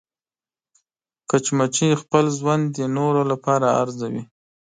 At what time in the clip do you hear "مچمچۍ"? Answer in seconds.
1.31-1.89